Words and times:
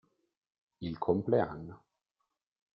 Il 0.79 0.97
compleanno 0.97 1.77